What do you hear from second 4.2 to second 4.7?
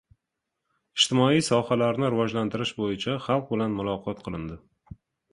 qilindi